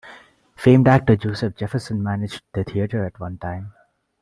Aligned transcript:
Famed 0.55 0.87
actor 0.87 1.15
Joseph 1.15 1.55
Jefferson 1.55 2.01
managed 2.01 2.41
the 2.55 2.63
theatre 2.63 3.05
at 3.05 3.19
one 3.19 3.37
time. 3.37 3.71